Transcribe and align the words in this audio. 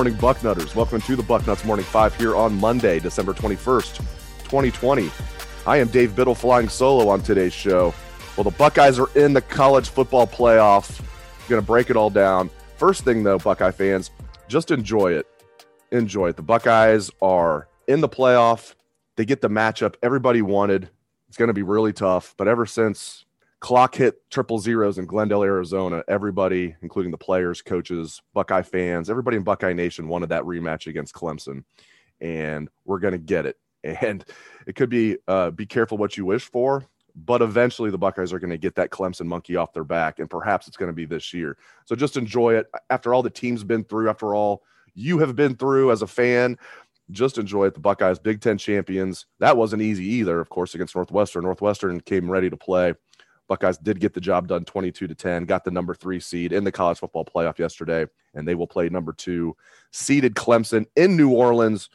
Morning, 0.00 0.14
Bucknutters. 0.14 0.74
Welcome 0.74 1.02
to 1.02 1.14
the 1.14 1.22
Bucknuts 1.22 1.62
Morning 1.66 1.84
Five 1.84 2.16
here 2.16 2.34
on 2.34 2.58
Monday, 2.58 3.00
December 3.00 3.34
21st, 3.34 3.98
2020. 4.44 5.10
I 5.66 5.76
am 5.76 5.88
Dave 5.88 6.16
Biddle 6.16 6.34
flying 6.34 6.70
solo 6.70 7.10
on 7.10 7.20
today's 7.20 7.52
show. 7.52 7.92
Well, 8.34 8.44
the 8.44 8.50
Buckeyes 8.52 8.98
are 8.98 9.10
in 9.14 9.34
the 9.34 9.42
college 9.42 9.90
football 9.90 10.26
playoff. 10.26 11.02
Going 11.50 11.60
to 11.60 11.66
break 11.66 11.90
it 11.90 11.96
all 11.96 12.08
down. 12.08 12.48
First 12.78 13.04
thing, 13.04 13.24
though, 13.24 13.36
Buckeye 13.36 13.72
fans, 13.72 14.10
just 14.48 14.70
enjoy 14.70 15.12
it. 15.12 15.26
Enjoy 15.92 16.28
it. 16.28 16.36
The 16.36 16.42
Buckeyes 16.44 17.10
are 17.20 17.68
in 17.86 18.00
the 18.00 18.08
playoff. 18.08 18.76
They 19.16 19.26
get 19.26 19.42
the 19.42 19.50
matchup 19.50 19.96
everybody 20.02 20.40
wanted. 20.40 20.88
It's 21.28 21.36
going 21.36 21.48
to 21.48 21.52
be 21.52 21.62
really 21.62 21.92
tough, 21.92 22.32
but 22.38 22.48
ever 22.48 22.64
since 22.64 23.26
clock 23.60 23.94
hit 23.94 24.14
triple 24.30 24.58
zeros 24.58 24.98
in 24.98 25.06
Glendale, 25.06 25.42
Arizona. 25.42 26.02
Everybody, 26.08 26.74
including 26.82 27.12
the 27.12 27.18
players, 27.18 27.62
coaches, 27.62 28.20
Buckeye 28.34 28.62
fans, 28.62 29.08
everybody 29.08 29.36
in 29.36 29.44
Buckeye 29.44 29.74
Nation 29.74 30.08
wanted 30.08 30.30
that 30.30 30.42
rematch 30.42 30.86
against 30.86 31.14
Clemson, 31.14 31.64
and 32.20 32.68
we're 32.84 32.98
going 32.98 33.12
to 33.12 33.18
get 33.18 33.46
it. 33.46 33.56
And 33.82 34.26
it 34.66 34.74
could 34.74 34.90
be 34.90 35.16
uh, 35.26 35.50
be 35.52 35.64
careful 35.64 35.96
what 35.96 36.14
you 36.18 36.26
wish 36.26 36.44
for, 36.44 36.84
but 37.16 37.40
eventually 37.40 37.90
the 37.90 37.96
Buckeyes 37.96 38.30
are 38.30 38.38
going 38.38 38.50
to 38.50 38.58
get 38.58 38.74
that 38.74 38.90
Clemson 38.90 39.24
monkey 39.24 39.56
off 39.56 39.72
their 39.72 39.84
back, 39.84 40.18
and 40.18 40.28
perhaps 40.28 40.68
it's 40.68 40.76
going 40.76 40.90
to 40.90 40.94
be 40.94 41.06
this 41.06 41.32
year. 41.32 41.56
So 41.86 41.96
just 41.96 42.18
enjoy 42.18 42.56
it. 42.56 42.66
After 42.90 43.14
all 43.14 43.22
the 43.22 43.30
team's 43.30 43.64
been 43.64 43.84
through, 43.84 44.10
after 44.10 44.34
all 44.34 44.64
you 44.94 45.18
have 45.20 45.34
been 45.34 45.56
through 45.56 45.92
as 45.92 46.02
a 46.02 46.06
fan, 46.06 46.58
just 47.10 47.38
enjoy 47.38 47.68
it. 47.68 47.74
The 47.74 47.80
Buckeyes, 47.80 48.18
Big 48.18 48.42
Ten 48.42 48.58
champions. 48.58 49.24
That 49.38 49.56
wasn't 49.56 49.80
easy 49.80 50.04
either, 50.04 50.40
of 50.40 50.50
course, 50.50 50.74
against 50.74 50.94
Northwestern. 50.94 51.44
Northwestern 51.44 52.00
came 52.00 52.30
ready 52.30 52.50
to 52.50 52.56
play. 52.58 52.92
Buckeyes 53.50 53.78
did 53.78 53.98
get 53.98 54.14
the 54.14 54.20
job 54.20 54.46
done 54.46 54.64
22 54.64 55.08
to 55.08 55.14
10, 55.14 55.44
got 55.44 55.64
the 55.64 55.72
number 55.72 55.92
three 55.92 56.20
seed 56.20 56.52
in 56.52 56.62
the 56.62 56.70
college 56.70 56.98
football 56.98 57.24
playoff 57.24 57.58
yesterday, 57.58 58.06
and 58.32 58.46
they 58.46 58.54
will 58.54 58.68
play 58.68 58.88
number 58.88 59.12
two 59.12 59.56
seeded 59.90 60.36
Clemson 60.36 60.86
in 60.94 61.16
New 61.16 61.30
Orleans 61.30 61.90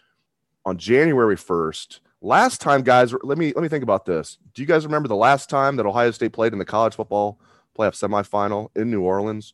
on 0.66 0.78
January 0.78 1.38
1st. 1.38 2.02
Last 2.22 2.60
time, 2.60 2.82
guys, 2.82 3.14
let 3.24 3.38
me 3.38 3.54
let 3.56 3.62
me 3.62 3.70
think 3.70 3.84
about 3.84 4.06
this. 4.06 4.38
Do 4.54 4.62
you 4.62 4.68
guys 4.68 4.86
remember 4.86 5.08
the 5.08 5.16
last 5.16 5.50
time 5.50 5.78
that 5.78 5.86
Ohio 5.86 6.12
State 6.12 6.34
played 6.34 6.52
in 6.52 6.60
the 6.60 6.66
college 6.66 6.96
football 6.96 7.40
playoff 7.74 7.96
semifinal 7.96 8.68
in 8.76 8.92
New 8.92 9.04
Orleans 9.04 9.54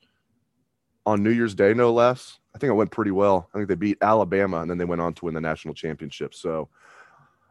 on 1.05 1.21
New 1.21 1.29
Year's 1.29 1.53
Day, 1.53 1.71
no 1.75 1.93
less? 1.93 2.39
I 2.55 2.57
think 2.57 2.71
it 2.71 2.75
went 2.75 2.89
pretty 2.89 3.11
well. 3.11 3.47
I 3.53 3.59
think 3.59 3.69
they 3.69 3.75
beat 3.75 3.99
Alabama 4.01 4.61
and 4.61 4.71
then 4.71 4.79
they 4.79 4.85
went 4.85 5.01
on 5.01 5.13
to 5.13 5.25
win 5.25 5.35
the 5.35 5.41
national 5.41 5.75
championship. 5.75 6.33
So 6.33 6.67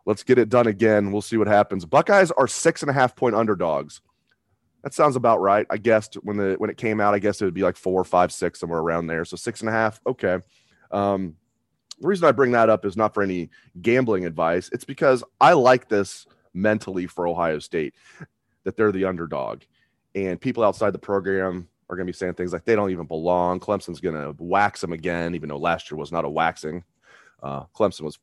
let's 0.06 0.24
get 0.24 0.38
it 0.38 0.48
done 0.48 0.66
again. 0.66 1.12
We'll 1.12 1.22
see 1.22 1.36
what 1.36 1.46
happens. 1.46 1.84
Buckeyes 1.84 2.32
are 2.32 2.48
six 2.48 2.82
and 2.82 2.90
a 2.90 2.94
half 2.94 3.14
point 3.14 3.36
underdogs. 3.36 4.00
That 4.82 4.94
sounds 4.94 5.16
about 5.16 5.40
right. 5.40 5.66
I 5.68 5.76
guessed 5.76 6.14
when 6.22 6.36
the 6.36 6.54
when 6.58 6.70
it 6.70 6.76
came 6.76 7.00
out, 7.00 7.14
I 7.14 7.18
guess 7.18 7.40
it 7.40 7.44
would 7.44 7.54
be 7.54 7.62
like 7.62 7.76
four, 7.76 8.02
five, 8.04 8.32
six, 8.32 8.60
somewhere 8.60 8.80
around 8.80 9.06
there. 9.06 9.24
So 9.24 9.36
six 9.36 9.60
and 9.60 9.68
a 9.68 9.72
half. 9.72 10.00
Okay. 10.06 10.38
Um, 10.90 11.36
the 12.00 12.08
reason 12.08 12.26
I 12.26 12.32
bring 12.32 12.52
that 12.52 12.70
up 12.70 12.86
is 12.86 12.96
not 12.96 13.12
for 13.12 13.22
any 13.22 13.50
gambling 13.82 14.24
advice. 14.24 14.70
It's 14.72 14.84
because 14.84 15.22
I 15.40 15.52
like 15.52 15.88
this 15.88 16.26
mentally 16.54 17.06
for 17.06 17.26
Ohio 17.26 17.58
State 17.58 17.94
that 18.64 18.76
they're 18.76 18.92
the 18.92 19.04
underdog, 19.04 19.62
and 20.14 20.40
people 20.40 20.64
outside 20.64 20.92
the 20.92 20.98
program 20.98 21.68
are 21.90 21.96
going 21.96 22.06
to 22.06 22.12
be 22.12 22.16
saying 22.16 22.34
things 22.34 22.52
like 22.52 22.64
they 22.64 22.76
don't 22.76 22.90
even 22.90 23.06
belong. 23.06 23.60
Clemson's 23.60 24.00
going 24.00 24.14
to 24.14 24.34
wax 24.42 24.80
them 24.80 24.92
again, 24.92 25.34
even 25.34 25.48
though 25.48 25.58
last 25.58 25.90
year 25.90 25.98
was 25.98 26.12
not 26.12 26.24
a 26.24 26.28
waxing. 26.28 26.84
Uh, 27.42 27.64
Clemson 27.74 28.02
was 28.02 28.18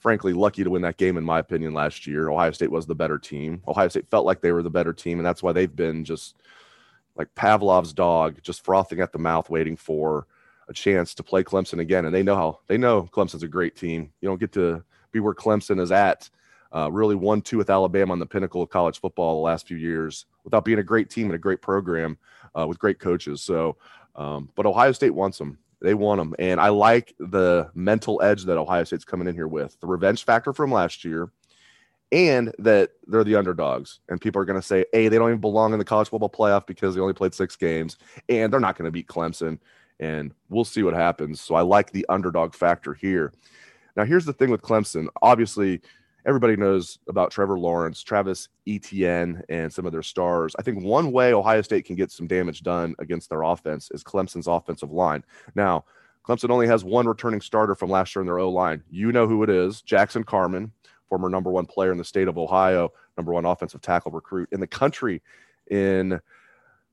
frankly 0.00 0.32
lucky 0.32 0.64
to 0.64 0.70
win 0.70 0.82
that 0.82 0.96
game 0.96 1.16
in 1.16 1.24
my 1.24 1.38
opinion 1.38 1.74
last 1.74 2.06
year. 2.06 2.30
Ohio 2.30 2.50
state 2.50 2.70
was 2.70 2.86
the 2.86 2.94
better 2.94 3.18
team. 3.18 3.62
Ohio 3.68 3.88
state 3.88 4.08
felt 4.08 4.26
like 4.26 4.40
they 4.40 4.50
were 4.50 4.62
the 4.62 4.70
better 4.70 4.92
team 4.92 5.18
and 5.18 5.26
that's 5.26 5.42
why 5.42 5.52
they've 5.52 5.76
been 5.76 6.04
just 6.04 6.36
like 7.16 7.32
pavlov's 7.34 7.92
dog 7.92 8.38
just 8.42 8.64
frothing 8.64 9.00
at 9.00 9.12
the 9.12 9.18
mouth 9.18 9.50
waiting 9.50 9.76
for 9.76 10.26
a 10.68 10.72
chance 10.72 11.14
to 11.14 11.22
play 11.22 11.44
clemson 11.44 11.80
again. 11.80 12.06
And 12.06 12.14
they 12.14 12.22
know 12.22 12.34
how 12.34 12.60
they 12.66 12.78
know 12.78 13.08
clemson's 13.12 13.42
a 13.42 13.48
great 13.48 13.76
team. 13.76 14.10
You 14.20 14.28
don't 14.28 14.40
get 14.40 14.52
to 14.52 14.82
be 15.12 15.20
where 15.20 15.34
clemson 15.34 15.78
is 15.78 15.92
at 15.92 16.30
uh, 16.74 16.90
really 16.90 17.16
won 17.16 17.42
two 17.42 17.58
with 17.58 17.68
alabama 17.68 18.12
on 18.12 18.18
the 18.18 18.26
pinnacle 18.26 18.62
of 18.62 18.70
college 18.70 19.00
football 19.00 19.34
the 19.34 19.42
last 19.42 19.66
few 19.66 19.76
years 19.76 20.24
without 20.44 20.64
being 20.64 20.78
a 20.78 20.82
great 20.82 21.10
team 21.10 21.26
and 21.26 21.34
a 21.34 21.38
great 21.38 21.60
program 21.60 22.16
uh, 22.58 22.66
with 22.66 22.78
great 22.78 22.98
coaches. 22.98 23.42
So 23.42 23.76
um, 24.16 24.48
but 24.54 24.64
ohio 24.64 24.92
state 24.92 25.10
wants 25.10 25.36
them 25.36 25.58
they 25.80 25.94
want 25.94 26.18
them. 26.18 26.34
And 26.38 26.60
I 26.60 26.68
like 26.68 27.14
the 27.18 27.70
mental 27.74 28.20
edge 28.22 28.44
that 28.44 28.58
Ohio 28.58 28.84
State's 28.84 29.04
coming 29.04 29.28
in 29.28 29.34
here 29.34 29.48
with 29.48 29.78
the 29.80 29.86
revenge 29.86 30.24
factor 30.24 30.52
from 30.52 30.72
last 30.72 31.04
year, 31.04 31.30
and 32.12 32.52
that 32.58 32.90
they're 33.06 33.24
the 33.24 33.36
underdogs. 33.36 34.00
And 34.08 34.20
people 34.20 34.42
are 34.42 34.44
going 34.44 34.60
to 34.60 34.66
say, 34.66 34.84
hey, 34.92 35.08
they 35.08 35.16
don't 35.16 35.28
even 35.28 35.40
belong 35.40 35.72
in 35.72 35.78
the 35.78 35.84
college 35.84 36.08
football 36.08 36.30
playoff 36.30 36.66
because 36.66 36.94
they 36.94 37.00
only 37.00 37.14
played 37.14 37.34
six 37.34 37.56
games, 37.56 37.98
and 38.28 38.52
they're 38.52 38.60
not 38.60 38.76
going 38.76 38.86
to 38.86 38.92
beat 38.92 39.06
Clemson. 39.06 39.58
And 40.00 40.32
we'll 40.48 40.64
see 40.64 40.82
what 40.82 40.94
happens. 40.94 41.40
So 41.40 41.54
I 41.54 41.60
like 41.60 41.92
the 41.92 42.06
underdog 42.08 42.54
factor 42.54 42.94
here. 42.94 43.32
Now, 43.96 44.04
here's 44.04 44.24
the 44.24 44.32
thing 44.32 44.50
with 44.50 44.62
Clemson. 44.62 45.08
Obviously, 45.20 45.82
everybody 46.26 46.56
knows 46.56 46.98
about 47.08 47.30
Trevor 47.30 47.58
Lawrence, 47.58 48.02
Travis 48.02 48.48
Etienne, 48.66 49.42
and 49.48 49.72
some 49.72 49.86
of 49.86 49.92
their 49.92 50.02
stars. 50.02 50.54
I 50.58 50.62
think 50.62 50.82
one 50.82 51.12
way 51.12 51.32
Ohio 51.32 51.62
State 51.62 51.84
can 51.84 51.96
get 51.96 52.10
some 52.10 52.26
damage 52.26 52.62
done 52.62 52.94
against 52.98 53.30
their 53.30 53.42
offense 53.42 53.90
is 53.92 54.04
Clemson's 54.04 54.46
offensive 54.46 54.92
line. 54.92 55.24
Now, 55.54 55.84
Clemson 56.26 56.50
only 56.50 56.66
has 56.66 56.84
one 56.84 57.06
returning 57.06 57.40
starter 57.40 57.74
from 57.74 57.90
last 57.90 58.14
year 58.14 58.20
in 58.20 58.26
their 58.26 58.38
O 58.38 58.50
line. 58.50 58.82
You 58.90 59.12
know 59.12 59.26
who 59.26 59.42
it 59.42 59.50
is 59.50 59.82
Jackson 59.82 60.24
Carman, 60.24 60.72
former 61.08 61.28
number 61.28 61.50
one 61.50 61.66
player 61.66 61.92
in 61.92 61.98
the 61.98 62.04
state 62.04 62.28
of 62.28 62.38
Ohio, 62.38 62.92
number 63.16 63.32
one 63.32 63.44
offensive 63.44 63.80
tackle 63.80 64.12
recruit 64.12 64.48
in 64.52 64.60
the 64.60 64.66
country 64.66 65.22
in 65.70 66.20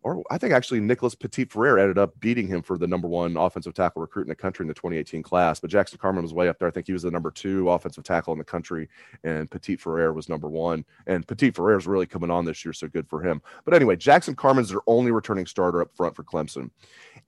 or 0.07 0.23
I 0.31 0.37
think 0.37 0.53
actually 0.53 0.79
Nicholas 0.79 1.15
Petit-Frere 1.15 1.77
ended 1.77 1.97
up 1.97 2.17
beating 2.21 2.47
him 2.47 2.61
for 2.61 2.77
the 2.77 2.87
number 2.87 3.09
one 3.09 3.35
offensive 3.35 3.73
tackle 3.73 4.01
recruit 4.01 4.21
in 4.21 4.29
the 4.29 4.35
country 4.35 4.63
in 4.63 4.67
the 4.67 4.73
2018 4.73 5.21
class. 5.21 5.59
But 5.59 5.69
Jackson 5.69 5.97
Carman 5.97 6.23
was 6.23 6.33
way 6.33 6.47
up 6.47 6.57
there. 6.59 6.67
I 6.67 6.71
think 6.71 6.87
he 6.87 6.93
was 6.93 7.03
the 7.03 7.11
number 7.11 7.29
two 7.29 7.69
offensive 7.69 8.05
tackle 8.05 8.31
in 8.31 8.39
the 8.39 8.45
country, 8.45 8.87
and 9.25 9.51
Petit-Frere 9.51 10.13
was 10.13 10.29
number 10.29 10.47
one. 10.47 10.85
And 11.07 11.27
Petit-Frere 11.27 11.77
is 11.77 11.87
really 11.87 12.05
coming 12.05 12.31
on 12.31 12.45
this 12.45 12.63
year, 12.63 12.71
so 12.71 12.87
good 12.87 13.09
for 13.09 13.21
him. 13.21 13.41
But 13.65 13.73
anyway, 13.73 13.97
Jackson 13.97 14.33
Carman's 14.33 14.69
their 14.69 14.79
only 14.87 15.11
returning 15.11 15.45
starter 15.45 15.81
up 15.81 15.93
front 15.93 16.15
for 16.15 16.23
Clemson. 16.23 16.69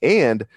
And 0.02 0.48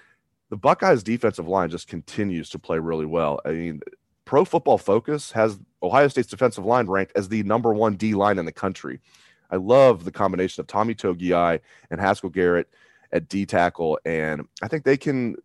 the 0.49 0.57
Buckeyes 0.57 1.03
defensive 1.03 1.47
line 1.49 1.69
just 1.69 1.87
continues 1.87 2.49
to 2.51 2.59
play 2.59 2.79
really 2.79 3.05
well. 3.05 3.41
I 3.43 3.51
mean, 3.51 3.81
Pro 4.23 4.45
Football 4.45 4.77
Focus 4.77 5.31
has 5.33 5.59
Ohio 5.81 6.07
State's 6.07 6.29
defensive 6.29 6.63
line 6.63 6.87
ranked 6.87 7.11
as 7.17 7.27
the 7.27 7.43
number 7.43 7.73
one 7.73 7.95
D 7.95 8.13
line 8.13 8.39
in 8.39 8.45
the 8.45 8.51
country. 8.53 9.01
I 9.53 9.57
love 9.57 10.03
the 10.03 10.11
combination 10.11 10.61
of 10.61 10.67
Tommy 10.67 10.95
Togiai 10.95 11.59
and 11.91 12.01
Haskell 12.01 12.31
Garrett 12.31 12.67
at 13.11 13.29
D 13.29 13.45
tackle, 13.45 13.99
and 14.03 14.47
I 14.63 14.67
think 14.67 14.83
they 14.83 14.97
can 14.97 15.35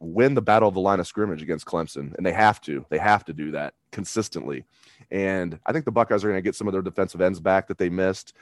win 0.00 0.34
the 0.34 0.42
battle 0.42 0.68
of 0.68 0.74
the 0.74 0.80
line 0.80 0.98
of 0.98 1.06
scrimmage 1.06 1.40
against 1.40 1.66
Clemson, 1.66 2.16
and 2.16 2.26
they 2.26 2.32
have 2.32 2.60
to. 2.62 2.84
They 2.88 2.98
have 2.98 3.24
to 3.26 3.32
do 3.32 3.52
that 3.52 3.74
consistently. 3.92 4.64
And 5.12 5.56
I 5.64 5.72
think 5.72 5.84
the 5.84 5.92
Buckeyes 5.92 6.24
are 6.24 6.28
going 6.28 6.38
to 6.38 6.42
get 6.42 6.56
some 6.56 6.66
of 6.66 6.72
their 6.72 6.82
defensive 6.82 7.20
ends 7.20 7.38
back 7.38 7.68
that 7.68 7.78
they 7.78 7.88
missed. 7.88 8.32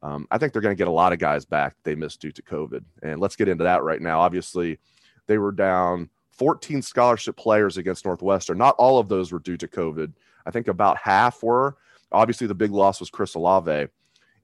Um, 0.00 0.28
I 0.30 0.38
think 0.38 0.52
they're 0.52 0.62
going 0.62 0.76
to 0.76 0.78
get 0.78 0.86
a 0.86 0.92
lot 0.92 1.12
of 1.12 1.18
guys 1.18 1.44
back 1.44 1.74
they 1.82 1.96
missed 1.96 2.20
due 2.20 2.30
to 2.30 2.42
COVID. 2.42 2.84
And 3.02 3.20
let's 3.20 3.34
get 3.34 3.48
into 3.48 3.64
that 3.64 3.82
right 3.82 4.00
now. 4.00 4.20
Obviously, 4.20 4.78
they 5.26 5.38
were 5.38 5.50
down 5.50 6.08
14 6.30 6.82
scholarship 6.82 7.36
players 7.36 7.78
against 7.78 8.04
Northwestern. 8.04 8.58
Not 8.58 8.76
all 8.78 9.00
of 9.00 9.08
those 9.08 9.32
were 9.32 9.40
due 9.40 9.56
to 9.56 9.66
COVID. 9.66 10.12
I 10.46 10.52
think 10.52 10.68
about 10.68 10.98
half 10.98 11.42
were. 11.42 11.76
Obviously, 12.12 12.46
the 12.46 12.54
big 12.54 12.70
loss 12.70 13.00
was 13.00 13.10
Chris 13.10 13.34
Olave. 13.34 13.88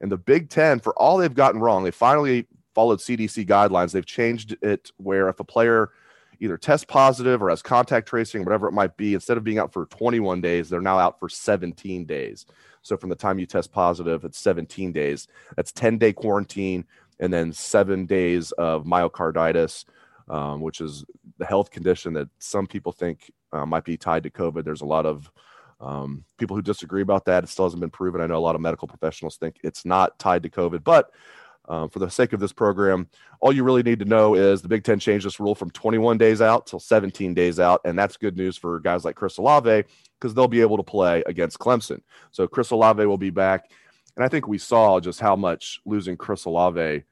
And 0.01 0.11
the 0.11 0.17
Big 0.17 0.49
Ten, 0.49 0.79
for 0.79 0.93
all 0.95 1.17
they've 1.17 1.33
gotten 1.33 1.61
wrong, 1.61 1.83
they 1.83 1.91
finally 1.91 2.47
followed 2.73 2.99
CDC 2.99 3.47
guidelines. 3.47 3.91
They've 3.91 4.05
changed 4.05 4.57
it 4.61 4.91
where 4.97 5.29
if 5.29 5.39
a 5.39 5.43
player 5.43 5.91
either 6.39 6.57
tests 6.57 6.85
positive 6.85 7.41
or 7.41 7.49
has 7.49 7.61
contact 7.61 8.07
tracing, 8.07 8.43
whatever 8.43 8.67
it 8.67 8.73
might 8.73 8.97
be, 8.97 9.13
instead 9.13 9.37
of 9.37 9.43
being 9.43 9.59
out 9.59 9.71
for 9.71 9.85
21 9.85 10.41
days, 10.41 10.69
they're 10.69 10.81
now 10.81 10.97
out 10.97 11.19
for 11.19 11.29
17 11.29 12.05
days. 12.05 12.47
So 12.81 12.97
from 12.97 13.09
the 13.09 13.15
time 13.15 13.37
you 13.37 13.45
test 13.45 13.71
positive, 13.71 14.25
it's 14.25 14.39
17 14.39 14.91
days. 14.91 15.27
That's 15.55 15.71
10 15.71 15.99
day 15.99 16.13
quarantine 16.13 16.83
and 17.19 17.31
then 17.31 17.53
seven 17.53 18.07
days 18.07 18.51
of 18.53 18.85
myocarditis, 18.85 19.85
um, 20.29 20.61
which 20.61 20.81
is 20.81 21.05
the 21.37 21.45
health 21.45 21.69
condition 21.69 22.13
that 22.13 22.29
some 22.39 22.65
people 22.65 22.91
think 22.91 23.31
uh, 23.53 23.65
might 23.65 23.85
be 23.85 23.97
tied 23.97 24.23
to 24.23 24.31
COVID. 24.31 24.65
There's 24.65 24.81
a 24.81 24.85
lot 24.85 25.05
of 25.05 25.31
um, 25.81 26.23
people 26.37 26.55
who 26.55 26.61
disagree 26.61 27.01
about 27.01 27.25
that. 27.25 27.43
It 27.43 27.47
still 27.47 27.65
hasn't 27.65 27.81
been 27.81 27.89
proven. 27.89 28.21
I 28.21 28.27
know 28.27 28.37
a 28.37 28.39
lot 28.39 28.55
of 28.55 28.61
medical 28.61 28.87
professionals 28.87 29.37
think 29.37 29.57
it's 29.63 29.83
not 29.83 30.17
tied 30.19 30.43
to 30.43 30.49
COVID, 30.49 30.83
but 30.83 31.11
um, 31.67 31.89
for 31.89 31.99
the 31.99 32.09
sake 32.09 32.33
of 32.33 32.39
this 32.39 32.53
program, 32.53 33.07
all 33.39 33.53
you 33.53 33.63
really 33.63 33.83
need 33.83 33.99
to 33.99 34.05
know 34.05 34.35
is 34.35 34.61
the 34.61 34.67
Big 34.67 34.83
Ten 34.83 34.99
changed 34.99 35.25
this 35.25 35.39
rule 35.39 35.55
from 35.55 35.69
21 35.71 36.17
days 36.17 36.41
out 36.41 36.65
till 36.65 36.79
17 36.79 37.33
days 37.33 37.59
out, 37.59 37.81
and 37.85 37.97
that's 37.97 38.17
good 38.17 38.37
news 38.37 38.57
for 38.57 38.79
guys 38.79 39.05
like 39.05 39.15
Chris 39.15 39.37
Olave 39.37 39.83
because 40.19 40.33
they'll 40.33 40.47
be 40.47 40.61
able 40.61 40.77
to 40.77 40.83
play 40.83 41.23
against 41.25 41.59
Clemson. 41.59 42.01
So 42.31 42.47
Chris 42.47 42.71
Olave 42.71 43.05
will 43.05 43.17
be 43.17 43.29
back, 43.29 43.71
and 44.15 44.25
I 44.25 44.27
think 44.27 44.47
we 44.47 44.57
saw 44.57 44.99
just 44.99 45.19
how 45.19 45.35
much 45.35 45.79
losing 45.85 46.17
Chris 46.17 46.45
Olave 46.45 47.03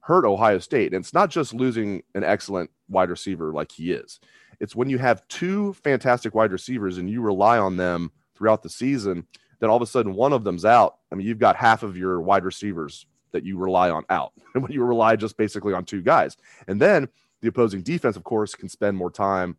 hurt 0.00 0.24
Ohio 0.24 0.58
State. 0.58 0.94
And 0.94 1.02
it's 1.02 1.12
not 1.12 1.30
just 1.30 1.52
losing 1.52 2.02
an 2.14 2.22
excellent 2.22 2.70
wide 2.88 3.10
receiver 3.10 3.52
like 3.52 3.72
he 3.72 3.90
is. 3.90 4.20
It's 4.60 4.76
when 4.76 4.90
you 4.90 4.98
have 4.98 5.26
two 5.28 5.74
fantastic 5.74 6.34
wide 6.34 6.52
receivers 6.52 6.98
and 6.98 7.10
you 7.10 7.20
rely 7.20 7.58
on 7.58 7.76
them 7.76 8.10
throughout 8.34 8.62
the 8.62 8.70
season, 8.70 9.26
then 9.60 9.70
all 9.70 9.76
of 9.76 9.82
a 9.82 9.86
sudden 9.86 10.14
one 10.14 10.32
of 10.32 10.44
them's 10.44 10.64
out. 10.64 10.98
I 11.10 11.14
mean, 11.14 11.26
you've 11.26 11.38
got 11.38 11.56
half 11.56 11.82
of 11.82 11.96
your 11.96 12.20
wide 12.20 12.44
receivers 12.44 13.06
that 13.32 13.44
you 13.44 13.58
rely 13.58 13.90
on 13.90 14.04
out. 14.10 14.32
And 14.54 14.62
when 14.62 14.72
you 14.72 14.82
rely 14.84 15.16
just 15.16 15.36
basically 15.36 15.74
on 15.74 15.84
two 15.84 16.02
guys. 16.02 16.36
And 16.68 16.80
then 16.80 17.08
the 17.42 17.48
opposing 17.48 17.82
defense, 17.82 18.16
of 18.16 18.24
course, 18.24 18.54
can 18.54 18.68
spend 18.68 18.96
more 18.96 19.10
time, 19.10 19.56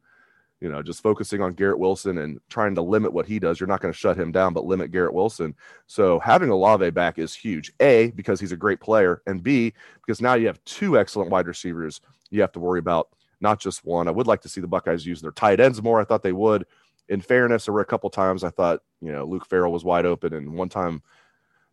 you 0.60 0.70
know, 0.70 0.82
just 0.82 1.04
focusing 1.04 1.42
on 1.42 1.54
Garrett 1.54 1.80
Wilson 1.80 2.18
and 2.18 2.40
trying 2.50 2.74
to 2.76 2.82
limit 2.82 3.14
what 3.14 3.28
he 3.28 3.40
does. 3.40 3.60
You're 3.60 3.68
not 3.68 3.82
going 3.82 3.94
to 3.94 3.98
shut 3.98 4.18
him 4.18 4.32
down, 4.32 4.54
but 4.54 4.66
limit 4.66 4.92
Garrett 4.92 5.14
Wilson. 5.14 5.56
So 5.86 6.20
having 6.20 6.50
Olave 6.50 6.90
back 6.92 7.20
is 7.20 7.36
huge. 7.36 7.72
A, 7.80 8.12
because 8.12 8.40
he's 8.40 8.52
a 8.52 8.58
great 8.58 8.80
player, 8.80 9.22
and 9.28 9.44
B, 9.44 9.74
because 10.06 10.22
now 10.22 10.34
you 10.34 10.48
have 10.48 10.64
two 10.66 10.98
excellent 10.98 11.30
wide 11.30 11.48
receivers 11.48 12.02
you 12.30 12.42
have 12.42 12.52
to 12.54 12.60
worry 12.60 12.80
about, 12.80 13.10
not 13.42 13.60
just 13.60 13.86
one. 13.86 14.08
I 14.08 14.12
would 14.12 14.28
like 14.28 14.42
to 14.42 14.50
see 14.50 14.62
the 14.62 14.68
Buckeyes 14.68 15.06
use 15.06 15.22
their 15.22 15.32
tight 15.32 15.60
ends 15.60 15.82
more. 15.82 16.00
I 16.00 16.06
thought 16.06 16.24
they 16.24 16.34
would. 16.34 16.66
In 17.10 17.22
fairness, 17.22 17.66
there 17.66 17.74
were 17.74 17.82
a 17.82 17.86
couple 17.86 18.10
times 18.10 18.44
I 18.44 18.50
thought, 18.50 18.82
you 19.02 19.12
know, 19.12 19.26
Luke 19.26 19.46
Farrell 19.46 19.72
was 19.72 19.86
wide 19.86 20.06
open, 20.06 20.34
and 20.34 20.54
one 20.54 20.70
time– 20.70 21.02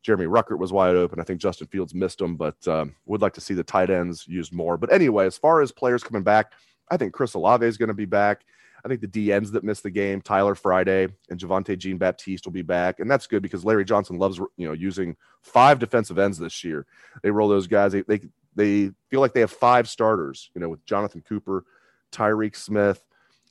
Jeremy 0.04 0.26
Ruckert 0.26 0.58
was 0.58 0.72
wide 0.72 0.94
open. 0.94 1.18
I 1.18 1.24
think 1.24 1.40
Justin 1.40 1.66
Fields 1.66 1.94
missed 1.94 2.20
him, 2.20 2.36
but 2.36 2.56
um, 2.68 2.94
would 3.06 3.22
like 3.22 3.32
to 3.32 3.40
see 3.40 3.54
the 3.54 3.64
tight 3.64 3.88
ends 3.88 4.26
used 4.28 4.52
more. 4.52 4.76
But 4.76 4.92
anyway, 4.92 5.26
as 5.26 5.38
far 5.38 5.62
as 5.62 5.72
players 5.72 6.04
coming 6.04 6.22
back, 6.22 6.52
I 6.90 6.98
think 6.98 7.14
Chris 7.14 7.32
Olave 7.32 7.66
is 7.66 7.78
going 7.78 7.88
to 7.88 7.94
be 7.94 8.04
back. 8.04 8.44
I 8.84 8.88
think 8.88 9.00
the 9.00 9.08
DNs 9.08 9.52
that 9.52 9.64
missed 9.64 9.82
the 9.82 9.90
game, 9.90 10.20
Tyler 10.20 10.54
Friday 10.54 11.08
and 11.30 11.40
Javontae 11.40 11.78
Jean 11.78 11.96
Baptiste 11.96 12.44
will 12.44 12.52
be 12.52 12.62
back. 12.62 13.00
And 13.00 13.10
that's 13.10 13.26
good 13.26 13.42
because 13.42 13.64
Larry 13.64 13.84
Johnson 13.84 14.18
loves, 14.18 14.38
you 14.56 14.66
know, 14.66 14.74
using 14.74 15.16
five 15.42 15.78
defensive 15.78 16.18
ends 16.18 16.38
this 16.38 16.62
year. 16.62 16.86
They 17.22 17.30
roll 17.30 17.48
those 17.48 17.66
guys. 17.66 17.92
They, 17.92 18.02
they, 18.02 18.20
they 18.54 18.90
feel 19.08 19.20
like 19.20 19.32
they 19.32 19.40
have 19.40 19.50
five 19.50 19.88
starters, 19.88 20.50
you 20.54 20.60
know, 20.60 20.68
with 20.68 20.84
Jonathan 20.84 21.22
Cooper, 21.26 21.64
Tyreke 22.12 22.56
Smith, 22.56 23.02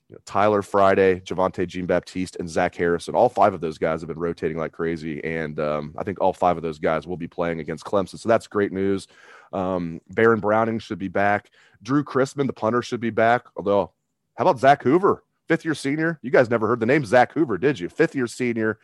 you 0.09 0.15
know, 0.15 0.21
Tyler 0.23 0.61
Friday, 0.61 1.19
Javontae 1.21 1.65
Jean 1.65 1.87
Baptiste, 1.87 2.35
and 2.35 2.47
Zach 2.47 2.75
Harrison. 2.75 3.15
All 3.15 3.29
five 3.29 3.55
of 3.55 3.61
those 3.61 3.79
guys 3.79 4.01
have 4.01 4.09
been 4.09 4.19
rotating 4.19 4.57
like 4.57 4.71
crazy. 4.71 5.23
And 5.23 5.59
um, 5.59 5.95
I 5.97 6.03
think 6.03 6.21
all 6.21 6.33
five 6.33 6.57
of 6.57 6.63
those 6.63 6.77
guys 6.77 7.07
will 7.07 7.17
be 7.17 7.27
playing 7.27 7.59
against 7.59 7.85
Clemson. 7.85 8.19
So 8.19 8.29
that's 8.29 8.45
great 8.45 8.71
news. 8.71 9.07
Um, 9.51 9.99
Baron 10.09 10.39
Browning 10.39 10.77
should 10.77 10.99
be 10.99 11.07
back. 11.07 11.49
Drew 11.81 12.03
Chrisman, 12.03 12.45
the 12.45 12.53
punter, 12.53 12.83
should 12.83 13.01
be 13.01 13.09
back. 13.09 13.45
Although, 13.57 13.91
how 14.35 14.43
about 14.43 14.59
Zach 14.59 14.83
Hoover, 14.83 15.23
fifth 15.47 15.65
year 15.65 15.75
senior? 15.75 16.19
You 16.21 16.31
guys 16.31 16.49
never 16.49 16.67
heard 16.67 16.79
the 16.79 16.85
name 16.85 17.05
Zach 17.05 17.33
Hoover, 17.33 17.57
did 17.57 17.79
you? 17.79 17.89
Fifth 17.89 18.15
year 18.15 18.27
senior. 18.27 18.79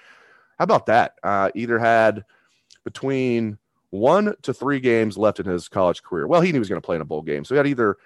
How 0.58 0.64
about 0.64 0.86
that? 0.88 1.16
Uh, 1.24 1.50
either 1.56 1.80
had 1.80 2.26
between 2.84 3.58
one 3.92 4.36
to 4.44 4.54
three 4.54 4.80
games 4.80 5.18
left 5.18 5.40
in 5.40 5.46
his 5.46 5.68
college 5.68 6.04
career. 6.04 6.28
Well, 6.28 6.42
he 6.42 6.52
knew 6.52 6.58
he 6.58 6.60
was 6.60 6.70
going 6.70 6.82
to 6.82 6.86
play 6.86 6.96
in 6.96 7.02
a 7.02 7.06
bowl 7.06 7.22
game. 7.22 7.44
So 7.44 7.56
he 7.56 7.58
had 7.58 7.68
either 7.68 7.98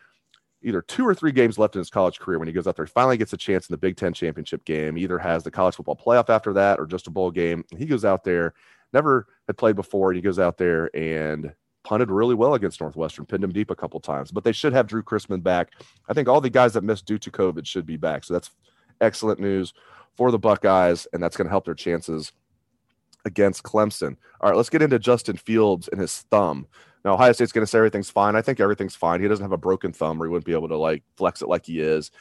either 0.65 0.81
two 0.81 1.05
or 1.05 1.13
three 1.13 1.33
games 1.33 1.59
left 1.59 1.75
in 1.75 1.79
his 1.79 1.89
college 1.89 2.19
career 2.19 2.39
when 2.39 2.47
he 2.47 2.53
goes 2.53 2.67
out 2.67 2.77
there. 2.77 2.85
He 2.85 2.91
finally 2.91 3.17
gets 3.17 3.33
a 3.33 3.37
chance 3.37 3.67
in 3.67 3.73
the 3.73 3.77
Big 3.77 3.97
Ten 3.97 4.13
championship 4.13 4.63
game. 4.63 4.97
Either 4.97 5.19
has 5.19 5.43
the 5.43 5.51
college 5.51 5.75
football 5.75 5.97
playoff 5.97 6.29
after 6.29 6.53
that 6.53 6.79
or 6.79 6.85
just 6.85 7.07
a 7.07 7.11
bowl 7.11 7.31
game. 7.31 7.65
He 7.77 7.85
goes 7.85 8.05
out 8.05 8.23
there, 8.23 8.53
never 8.93 9.27
had 9.47 9.57
played 9.57 9.75
before, 9.75 10.11
and 10.11 10.15
he 10.15 10.21
goes 10.21 10.39
out 10.39 10.57
there 10.57 10.95
and 10.95 11.53
punted 11.83 12.09
really 12.09 12.35
well 12.35 12.53
against 12.53 12.81
Northwestern, 12.81 13.25
pinned 13.25 13.43
him 13.43 13.51
deep 13.51 13.69
a 13.69 13.75
couple 13.75 13.99
times. 13.99 14.31
But 14.31 14.43
they 14.43 14.51
should 14.51 14.73
have 14.73 14.87
Drew 14.87 15.03
Chrisman 15.03 15.43
back. 15.43 15.71
I 16.07 16.13
think 16.13 16.27
all 16.27 16.41
the 16.41 16.49
guys 16.49 16.73
that 16.73 16.83
missed 16.83 17.05
due 17.05 17.17
to 17.19 17.31
COVID 17.31 17.65
should 17.65 17.85
be 17.85 17.97
back. 17.97 18.23
So 18.23 18.33
that's 18.33 18.51
excellent 19.01 19.39
news 19.39 19.73
for 20.15 20.31
the 20.31 20.39
Buckeyes, 20.39 21.07
and 21.13 21.21
that's 21.21 21.35
going 21.35 21.47
to 21.47 21.51
help 21.51 21.65
their 21.65 21.73
chances 21.73 22.31
against 23.25 23.63
Clemson. 23.63 24.17
All 24.41 24.49
right, 24.49 24.57
let's 24.57 24.69
get 24.69 24.81
into 24.81 24.99
Justin 24.99 25.37
Fields 25.37 25.87
and 25.87 25.99
his 25.99 26.21
thumb. 26.29 26.67
Now 27.03 27.13
Ohio 27.13 27.31
State's 27.33 27.51
going 27.51 27.63
to 27.63 27.69
say 27.69 27.77
everything's 27.77 28.09
fine. 28.09 28.35
I 28.35 28.41
think 28.41 28.59
everything's 28.59 28.95
fine. 28.95 29.21
He 29.21 29.27
doesn't 29.27 29.43
have 29.43 29.51
a 29.51 29.57
broken 29.57 29.91
thumb, 29.91 30.21
or 30.21 30.25
he 30.25 30.29
wouldn't 30.29 30.45
be 30.45 30.53
able 30.53 30.69
to 30.69 30.77
like 30.77 31.03
flex 31.17 31.41
it 31.41 31.49
like 31.49 31.65
he 31.65 31.79
is. 31.79 32.11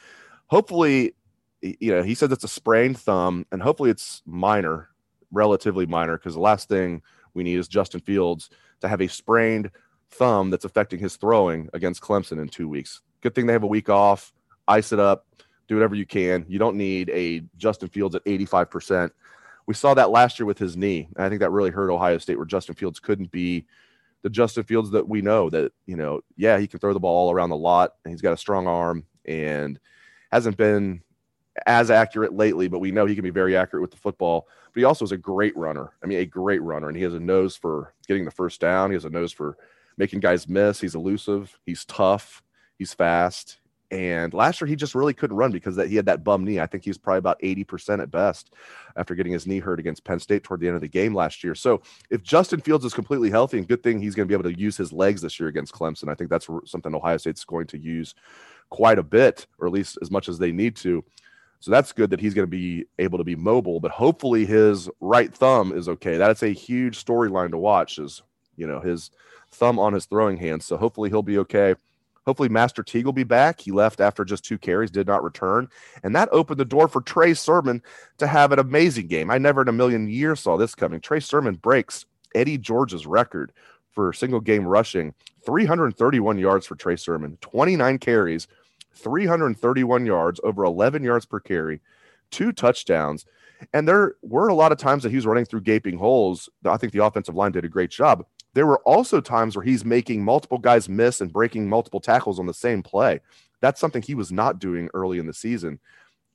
Hopefully, 0.47 1.15
you 1.61 1.93
know, 1.93 2.03
he 2.03 2.15
says 2.15 2.31
it's 2.31 2.43
a 2.43 2.49
sprained 2.49 2.97
thumb, 2.97 3.45
and 3.51 3.61
hopefully 3.61 3.89
it's 3.89 4.21
minor, 4.25 4.89
relatively 5.31 5.85
minor, 5.85 6.17
because 6.17 6.33
the 6.33 6.41
last 6.41 6.67
thing 6.67 7.01
we 7.33 7.43
need 7.43 7.57
is 7.57 7.67
Justin 7.67 8.01
Fields 8.01 8.49
to 8.83 8.89
have 8.89 9.01
a 9.01 9.07
sprained 9.07 9.71
thumb 10.11 10.49
that's 10.49 10.65
affecting 10.65 10.99
his 10.99 11.15
throwing 11.15 11.69
against 11.73 12.01
Clemson 12.01 12.39
in 12.39 12.47
two 12.47 12.69
weeks. 12.69 13.01
Good 13.21 13.33
thing 13.33 13.47
they 13.47 13.53
have 13.53 13.63
a 13.63 13.67
week 13.67 13.89
off. 13.89 14.31
Ice 14.67 14.91
it 14.91 14.99
up. 14.99 15.25
Do 15.67 15.75
whatever 15.75 15.95
you 15.95 16.05
can. 16.05 16.45
You 16.47 16.59
don't 16.59 16.77
need 16.77 17.09
a 17.09 17.41
Justin 17.57 17.89
Fields 17.89 18.13
at 18.13 18.25
85%. 18.25 19.11
We 19.65 19.73
saw 19.73 19.93
that 19.93 20.09
last 20.09 20.37
year 20.37 20.45
with 20.45 20.59
his 20.59 20.75
knee. 20.75 21.07
I 21.17 21.29
think 21.29 21.39
that 21.39 21.51
really 21.51 21.71
hurt 21.71 21.89
Ohio 21.89 22.17
State, 22.17 22.35
where 22.35 22.45
Justin 22.45 22.75
Fields 22.75 22.99
couldn't 22.99 23.31
be 23.31 23.65
the 24.21 24.29
Justin 24.29 24.63
Fields 24.63 24.91
that 24.91 25.07
we 25.07 25.21
know 25.21 25.49
that, 25.49 25.71
you 25.85 25.95
know, 25.95 26.21
yeah, 26.35 26.57
he 26.57 26.67
can 26.67 26.79
throw 26.79 26.93
the 26.93 26.99
ball 26.99 27.27
all 27.27 27.31
around 27.31 27.49
the 27.49 27.57
lot 27.57 27.93
and 28.03 28.11
he's 28.11 28.21
got 28.21 28.33
a 28.33 28.37
strong 28.37 28.67
arm 28.67 29.05
and 29.25 29.79
hasn't 30.31 30.57
been 30.57 31.01
as 31.65 31.91
accurate 31.91 32.33
lately, 32.33 32.67
but 32.67 32.79
we 32.79 32.91
know 32.91 33.05
he 33.05 33.15
can 33.15 33.23
be 33.23 33.29
very 33.29 33.55
accurate 33.55 33.81
with 33.81 33.91
the 33.91 33.97
football. 33.97 34.47
But 34.73 34.79
he 34.79 34.85
also 34.85 35.05
is 35.05 35.11
a 35.11 35.17
great 35.17 35.55
runner. 35.55 35.93
I 36.03 36.07
mean, 36.07 36.19
a 36.19 36.25
great 36.25 36.61
runner. 36.61 36.87
And 36.87 36.97
he 36.97 37.03
has 37.03 37.13
a 37.13 37.19
nose 37.19 37.55
for 37.55 37.93
getting 38.07 38.25
the 38.25 38.31
first 38.31 38.59
down. 38.59 38.89
He 38.89 38.95
has 38.95 39.05
a 39.05 39.09
nose 39.09 39.31
for 39.31 39.57
making 39.97 40.19
guys 40.19 40.47
miss. 40.47 40.81
He's 40.81 40.95
elusive. 40.95 41.57
He's 41.65 41.85
tough. 41.85 42.41
He's 42.77 42.93
fast. 42.93 43.59
And 43.91 44.33
last 44.33 44.59
year 44.59 44.67
he 44.67 44.75
just 44.75 44.95
really 44.95 45.13
couldn't 45.13 45.37
run 45.37 45.51
because 45.51 45.75
that 45.75 45.87
he 45.87 45.95
had 45.95 46.07
that 46.07 46.23
bum 46.23 46.43
knee. 46.43 46.59
I 46.59 46.65
think 46.65 46.83
he 46.83 46.89
was 46.89 46.97
probably 46.97 47.19
about 47.19 47.39
80% 47.41 48.01
at 48.01 48.09
best 48.09 48.51
after 48.95 49.13
getting 49.13 49.33
his 49.33 49.45
knee 49.45 49.59
hurt 49.59 49.79
against 49.79 50.03
Penn 50.03 50.17
State 50.17 50.43
toward 50.43 50.61
the 50.61 50.67
end 50.67 50.75
of 50.75 50.81
the 50.81 50.87
game 50.87 51.13
last 51.13 51.43
year. 51.43 51.53
So 51.53 51.83
if 52.09 52.23
Justin 52.23 52.59
Fields 52.59 52.85
is 52.85 52.93
completely 52.95 53.29
healthy, 53.29 53.59
and 53.59 53.67
good 53.67 53.83
thing 53.83 53.99
he's 53.99 54.15
going 54.15 54.27
to 54.27 54.31
be 54.31 54.33
able 54.33 54.51
to 54.51 54.59
use 54.59 54.75
his 54.75 54.91
legs 54.91 55.21
this 55.21 55.39
year 55.39 55.47
against 55.47 55.75
Clemson. 55.75 56.09
I 56.09 56.15
think 56.15 56.31
that's 56.31 56.47
something 56.65 56.95
Ohio 56.95 57.17
State's 57.17 57.45
going 57.45 57.67
to 57.67 57.77
use 57.77 58.15
quite 58.71 58.97
a 58.97 59.03
bit, 59.03 59.45
or 59.59 59.67
at 59.67 59.73
least 59.73 59.99
as 60.01 60.09
much 60.09 60.27
as 60.27 60.39
they 60.39 60.51
need 60.51 60.75
to. 60.77 61.03
So 61.63 61.71
that's 61.71 61.93
good 61.93 62.09
that 62.09 62.19
he's 62.19 62.33
going 62.33 62.43
to 62.43 62.51
be 62.51 62.87
able 62.99 63.17
to 63.19 63.23
be 63.23 63.37
mobile, 63.37 63.79
but 63.79 63.91
hopefully 63.91 64.45
his 64.45 64.89
right 64.99 65.33
thumb 65.33 65.71
is 65.71 65.87
okay. 65.87 66.17
That's 66.17 66.43
a 66.43 66.49
huge 66.49 67.01
storyline 67.01 67.51
to 67.51 67.57
watch 67.57 67.99
is, 67.99 68.21
you 68.57 68.67
know, 68.67 68.81
his 68.81 69.11
thumb 69.49 69.79
on 69.79 69.93
his 69.93 70.03
throwing 70.03 70.35
hand. 70.35 70.61
So 70.61 70.75
hopefully 70.75 71.09
he'll 71.09 71.21
be 71.21 71.37
okay. 71.37 71.75
Hopefully, 72.25 72.49
Master 72.49 72.83
Teague 72.83 73.05
will 73.05 73.13
be 73.13 73.23
back. 73.23 73.61
He 73.61 73.71
left 73.71 74.01
after 74.01 74.25
just 74.25 74.43
two 74.43 74.57
carries, 74.57 74.91
did 74.91 75.07
not 75.07 75.23
return. 75.23 75.69
And 76.03 76.13
that 76.17 76.27
opened 76.33 76.59
the 76.59 76.65
door 76.65 76.89
for 76.89 76.99
Trey 76.99 77.33
Sermon 77.33 77.81
to 78.17 78.27
have 78.27 78.51
an 78.51 78.59
amazing 78.59 79.07
game. 79.07 79.31
I 79.31 79.37
never 79.37 79.61
in 79.61 79.69
a 79.69 79.71
million 79.71 80.09
years 80.09 80.41
saw 80.41 80.57
this 80.57 80.75
coming. 80.75 80.99
Trey 80.99 81.21
Sermon 81.21 81.55
breaks 81.55 82.05
Eddie 82.35 82.57
George's 82.57 83.07
record 83.07 83.53
for 83.89 84.11
single 84.11 84.41
game 84.41 84.67
rushing 84.67 85.13
331 85.45 86.39
yards 86.39 86.65
for 86.65 86.75
Trey 86.75 86.97
Sermon, 86.97 87.37
29 87.39 87.99
carries, 87.99 88.49
331 88.93 90.05
yards, 90.05 90.39
over 90.43 90.63
11 90.63 91.03
yards 91.03 91.25
per 91.25 91.39
carry, 91.39 91.81
two 92.31 92.51
touchdowns. 92.51 93.25
And 93.73 93.87
there 93.87 94.15
were 94.21 94.47
a 94.47 94.53
lot 94.53 94.71
of 94.71 94.77
times 94.77 95.03
that 95.03 95.09
he 95.09 95.15
was 95.15 95.25
running 95.25 95.45
through 95.45 95.61
gaping 95.61 95.97
holes. 95.97 96.49
I 96.65 96.77
think 96.77 96.91
the 96.91 97.03
offensive 97.03 97.35
line 97.35 97.51
did 97.51 97.65
a 97.65 97.69
great 97.69 97.91
job. 97.91 98.25
There 98.53 98.67
were 98.67 98.79
also 98.79 99.21
times 99.21 99.55
where 99.55 99.65
he's 99.65 99.85
making 99.85 100.23
multiple 100.23 100.57
guys 100.57 100.89
miss 100.89 101.21
and 101.21 101.31
breaking 101.31 101.69
multiple 101.69 101.99
tackles 101.99 102.39
on 102.39 102.45
the 102.45 102.53
same 102.53 102.83
play. 102.83 103.19
That's 103.61 103.79
something 103.79 104.01
he 104.01 104.15
was 104.15 104.31
not 104.31 104.59
doing 104.59 104.89
early 104.93 105.17
in 105.17 105.25
the 105.25 105.33
season. 105.33 105.79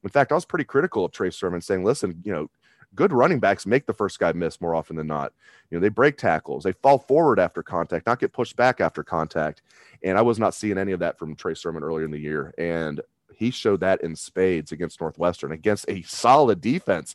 In 0.02 0.08
fact, 0.08 0.32
I 0.32 0.34
was 0.34 0.44
pretty 0.44 0.64
critical 0.64 1.04
of 1.04 1.12
Trey 1.12 1.30
Sermon 1.30 1.60
saying, 1.60 1.84
listen, 1.84 2.20
you 2.24 2.32
know, 2.32 2.50
good 2.98 3.12
running 3.12 3.38
backs 3.38 3.64
make 3.64 3.86
the 3.86 3.92
first 3.92 4.18
guy 4.18 4.32
miss 4.32 4.60
more 4.60 4.74
often 4.74 4.96
than 4.96 5.06
not. 5.06 5.32
You 5.70 5.78
know, 5.78 5.80
they 5.80 5.88
break 5.88 6.16
tackles, 6.18 6.64
they 6.64 6.72
fall 6.72 6.98
forward 6.98 7.38
after 7.38 7.62
contact, 7.62 8.06
not 8.08 8.18
get 8.18 8.32
pushed 8.32 8.56
back 8.56 8.80
after 8.80 9.04
contact. 9.04 9.62
And 10.02 10.18
I 10.18 10.22
was 10.22 10.40
not 10.40 10.52
seeing 10.52 10.78
any 10.78 10.90
of 10.90 10.98
that 10.98 11.16
from 11.16 11.36
Trey 11.36 11.54
Sermon 11.54 11.84
earlier 11.84 12.04
in 12.04 12.10
the 12.10 12.18
year. 12.18 12.52
And 12.58 13.00
he 13.32 13.52
showed 13.52 13.78
that 13.80 14.00
in 14.02 14.16
spades 14.16 14.72
against 14.72 15.00
Northwestern, 15.00 15.52
against 15.52 15.88
a 15.88 16.02
solid 16.02 16.60
defense 16.60 17.14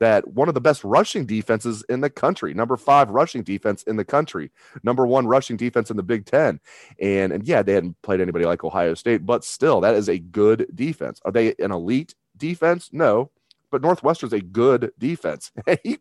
that 0.00 0.28
one 0.28 0.48
of 0.48 0.54
the 0.54 0.60
best 0.60 0.84
rushing 0.84 1.24
defenses 1.24 1.82
in 1.88 2.02
the 2.02 2.10
country, 2.10 2.52
number 2.52 2.76
five 2.76 3.08
rushing 3.08 3.42
defense 3.42 3.84
in 3.84 3.96
the 3.96 4.04
country, 4.04 4.50
number 4.82 5.06
one 5.06 5.26
rushing 5.26 5.56
defense 5.56 5.90
in 5.90 5.96
the 5.96 6.02
Big 6.02 6.26
Ten. 6.26 6.60
And, 6.98 7.32
and 7.32 7.44
yeah, 7.44 7.62
they 7.62 7.72
hadn't 7.72 8.02
played 8.02 8.20
anybody 8.20 8.44
like 8.44 8.64
Ohio 8.64 8.92
State, 8.92 9.24
but 9.24 9.44
still, 9.44 9.80
that 9.80 9.94
is 9.94 10.10
a 10.10 10.18
good 10.18 10.66
defense. 10.74 11.22
Are 11.24 11.32
they 11.32 11.54
an 11.58 11.72
elite 11.72 12.14
defense? 12.36 12.90
No. 12.92 13.30
But 13.72 13.82
Northwestern's 13.82 14.34
a 14.34 14.40
good 14.40 14.92
defense. 14.98 15.50
he 15.82 15.98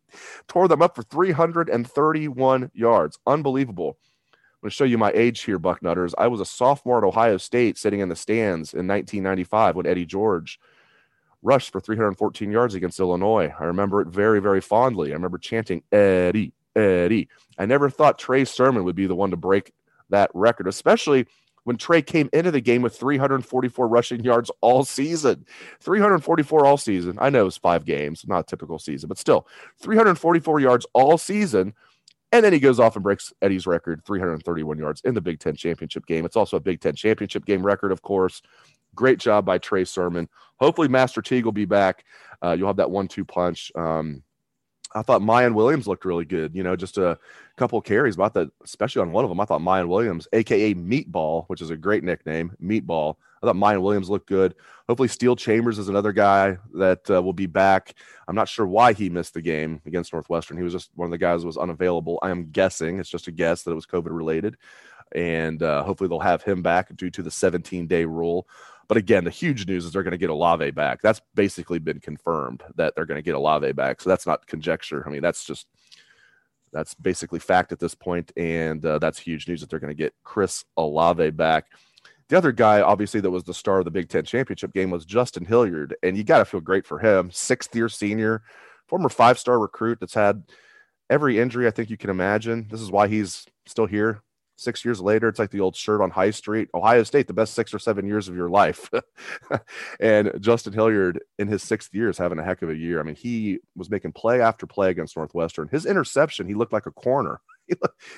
tore 0.47 0.67
them 0.67 0.83
up 0.83 0.95
for 0.95 1.01
331 1.01 2.69
yards. 2.73 3.17
Unbelievable. 3.25 3.97
I'm 4.33 4.67
going 4.67 4.69
to 4.69 4.75
show 4.75 4.83
you 4.83 4.99
my 4.99 5.11
age 5.13 5.41
here, 5.41 5.57
Bucknutters. 5.57 6.13
I 6.19 6.27
was 6.27 6.41
a 6.41 6.45
sophomore 6.45 6.99
at 6.99 7.03
Ohio 7.03 7.37
State 7.37 7.79
sitting 7.79 8.01
in 8.01 8.09
the 8.09 8.15
stands 8.15 8.73
in 8.73 8.85
1995 8.85 9.75
when 9.75 9.87
Eddie 9.87 10.05
George 10.05 10.59
rushed 11.41 11.71
for 11.71 11.79
314 11.79 12.51
yards 12.51 12.75
against 12.75 12.99
Illinois. 12.99 13.51
I 13.59 13.63
remember 13.63 14.01
it 14.01 14.09
very, 14.09 14.39
very 14.39 14.61
fondly. 14.61 15.11
I 15.11 15.13
remember 15.13 15.39
chanting, 15.39 15.81
Eddie, 15.91 16.53
Eddie. 16.75 17.29
I 17.57 17.65
never 17.65 17.89
thought 17.89 18.19
Trey 18.19 18.45
Sermon 18.45 18.83
would 18.83 18.95
be 18.95 19.07
the 19.07 19.15
one 19.15 19.31
to 19.31 19.37
break 19.37 19.73
that 20.09 20.29
record, 20.33 20.67
especially 20.67 21.25
when 21.63 21.77
Trey 21.77 22.01
came 22.01 22.29
into 22.33 22.51
the 22.51 22.61
game 22.61 22.81
with 22.81 22.97
344 22.97 23.87
rushing 23.87 24.23
yards 24.23 24.51
all 24.61 24.83
season. 24.83 25.45
344 25.79 26.65
all 26.65 26.77
season. 26.77 27.17
I 27.21 27.29
know 27.29 27.47
it's 27.47 27.57
five 27.57 27.85
games, 27.85 28.25
not 28.27 28.39
a 28.39 28.43
typical 28.43 28.79
season, 28.79 29.07
but 29.07 29.17
still 29.17 29.47
344 29.81 30.59
yards 30.59 30.85
all 30.93 31.17
season. 31.17 31.73
And 32.31 32.45
then 32.45 32.53
he 32.53 32.59
goes 32.59 32.79
off 32.79 32.95
and 32.95 33.03
breaks 33.03 33.33
Eddie's 33.41 33.67
record, 33.67 34.03
331 34.05 34.77
yards 34.77 35.01
in 35.03 35.13
the 35.13 35.21
Big 35.21 35.39
Ten 35.39 35.55
championship 35.55 36.05
game. 36.05 36.25
It's 36.25 36.37
also 36.37 36.57
a 36.57 36.61
Big 36.61 36.79
Ten 36.79 36.95
championship 36.95 37.45
game 37.45 37.63
record, 37.63 37.91
of 37.91 38.01
course. 38.01 38.41
Great 38.95 39.19
job 39.19 39.45
by 39.45 39.57
Trey 39.57 39.83
Sermon. 39.83 40.29
Hopefully, 40.59 40.87
Master 40.87 41.21
Teague 41.21 41.45
will 41.45 41.51
be 41.51 41.65
back. 41.65 42.05
Uh, 42.41 42.55
you'll 42.57 42.67
have 42.67 42.77
that 42.77 42.91
one-two 42.91 43.25
punch. 43.25 43.71
Um, 43.75 44.23
I 44.93 45.01
thought 45.01 45.21
Miyan 45.21 45.53
Williams 45.53 45.87
looked 45.87 46.05
really 46.05 46.25
good. 46.25 46.55
You 46.55 46.63
know, 46.63 46.75
just 46.75 46.97
a 46.97 47.17
couple 47.55 47.81
carries, 47.81 48.15
about 48.15 48.33
that, 48.33 48.49
especially 48.63 49.01
on 49.01 49.11
one 49.11 49.23
of 49.23 49.29
them. 49.29 49.39
I 49.39 49.45
thought 49.45 49.61
Miyan 49.61 49.87
Williams, 49.87 50.27
aka 50.33 50.73
Meatball, 50.73 51.45
which 51.47 51.61
is 51.61 51.69
a 51.69 51.77
great 51.77 52.03
nickname, 52.03 52.55
Meatball. 52.61 53.15
I 53.41 53.47
thought 53.47 53.55
Miyan 53.55 53.81
Williams 53.81 54.09
looked 54.09 54.27
good. 54.27 54.55
Hopefully, 54.87 55.07
Steele 55.07 55.35
Chambers 55.35 55.79
is 55.79 55.89
another 55.89 56.11
guy 56.11 56.57
that 56.75 57.09
uh, 57.09 57.21
will 57.21 57.33
be 57.33 57.47
back. 57.47 57.95
I'm 58.27 58.35
not 58.35 58.49
sure 58.49 58.67
why 58.67 58.93
he 58.93 59.09
missed 59.09 59.33
the 59.33 59.41
game 59.41 59.81
against 59.85 60.13
Northwestern. 60.13 60.57
He 60.57 60.63
was 60.63 60.73
just 60.73 60.91
one 60.95 61.07
of 61.07 61.11
the 61.11 61.17
guys 61.17 61.45
was 61.45 61.57
unavailable. 61.57 62.19
I 62.21 62.29
am 62.29 62.51
guessing 62.51 62.99
it's 62.99 63.09
just 63.09 63.27
a 63.27 63.31
guess 63.31 63.63
that 63.63 63.71
it 63.71 63.75
was 63.75 63.85
COVID 63.85 64.15
related, 64.15 64.57
and 65.13 65.63
uh, 65.63 65.83
hopefully 65.83 66.07
they'll 66.07 66.19
have 66.19 66.43
him 66.43 66.61
back 66.61 66.95
due 66.95 67.09
to 67.11 67.23
the 67.23 67.31
17 67.31 67.87
day 67.87 68.05
rule. 68.05 68.47
But 68.91 68.97
again, 68.97 69.23
the 69.23 69.29
huge 69.29 69.67
news 69.67 69.85
is 69.85 69.93
they're 69.93 70.03
going 70.03 70.11
to 70.11 70.17
get 70.17 70.29
Olave 70.29 70.71
back. 70.71 71.01
That's 71.01 71.21
basically 71.33 71.79
been 71.79 72.01
confirmed 72.01 72.61
that 72.75 72.93
they're 72.93 73.05
going 73.05 73.19
to 73.19 73.21
get 73.21 73.35
Olave 73.35 73.71
back. 73.71 74.01
So 74.01 74.09
that's 74.09 74.27
not 74.27 74.45
conjecture. 74.47 75.01
I 75.07 75.09
mean, 75.09 75.21
that's 75.21 75.45
just 75.45 75.67
that's 76.73 76.93
basically 76.95 77.39
fact 77.39 77.71
at 77.71 77.79
this 77.79 77.95
point, 77.95 78.33
and 78.35 78.85
uh, 78.85 78.99
that's 78.99 79.17
huge 79.17 79.47
news 79.47 79.61
that 79.61 79.69
they're 79.69 79.79
going 79.79 79.95
to 79.95 80.03
get 80.03 80.13
Chris 80.25 80.65
Olave 80.75 81.29
back. 81.29 81.67
The 82.27 82.37
other 82.37 82.51
guy, 82.51 82.81
obviously, 82.81 83.21
that 83.21 83.31
was 83.31 83.45
the 83.45 83.53
star 83.53 83.79
of 83.79 83.85
the 83.85 83.91
Big 83.91 84.09
Ten 84.09 84.25
championship 84.25 84.73
game 84.73 84.89
was 84.89 85.05
Justin 85.05 85.45
Hilliard, 85.45 85.95
and 86.03 86.17
you 86.17 86.25
got 86.25 86.39
to 86.39 86.45
feel 86.45 86.59
great 86.59 86.85
for 86.85 86.99
him. 86.99 87.31
Sixth 87.31 87.73
year 87.73 87.87
senior, 87.87 88.43
former 88.87 89.07
five 89.07 89.39
star 89.39 89.57
recruit 89.57 90.01
that's 90.01 90.15
had 90.15 90.43
every 91.09 91.39
injury 91.39 91.65
I 91.65 91.71
think 91.71 91.89
you 91.89 91.95
can 91.95 92.09
imagine. 92.09 92.67
This 92.69 92.81
is 92.81 92.91
why 92.91 93.07
he's 93.07 93.45
still 93.65 93.85
here 93.85 94.21
six 94.61 94.85
years 94.85 95.01
later, 95.01 95.27
it's 95.27 95.39
like 95.39 95.51
the 95.51 95.59
old 95.59 95.75
shirt 95.75 96.01
on 96.01 96.11
High 96.11 96.31
Street. 96.31 96.69
Ohio 96.73 97.03
State, 97.03 97.27
the 97.27 97.33
best 97.33 97.53
six 97.53 97.73
or 97.73 97.79
seven 97.79 98.05
years 98.05 98.27
of 98.27 98.35
your 98.35 98.49
life. 98.49 98.89
and 99.99 100.31
Justin 100.39 100.73
Hilliard, 100.73 101.19
in 101.39 101.47
his 101.47 101.63
sixth 101.63 101.93
year, 101.93 102.09
is 102.09 102.17
having 102.17 102.39
a 102.39 102.43
heck 102.43 102.61
of 102.61 102.69
a 102.69 102.75
year. 102.75 102.99
I 102.99 103.03
mean, 103.03 103.15
he 103.15 103.59
was 103.75 103.89
making 103.89 104.13
play 104.13 104.41
after 104.41 104.67
play 104.67 104.89
against 104.91 105.17
Northwestern. 105.17 105.67
His 105.69 105.85
interception, 105.85 106.47
he 106.47 106.53
looked 106.53 106.73
like 106.73 106.85
a 106.85 106.91
corner. 106.91 107.41
He 107.67 107.75